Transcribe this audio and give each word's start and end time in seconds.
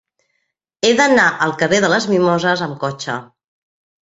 He 0.87 0.93
d'anar 0.99 1.25
al 1.47 1.53
carrer 1.59 1.83
de 1.83 1.93
les 1.95 2.09
Mimoses 2.15 2.65
amb 2.69 2.79
cotxe. 2.87 3.21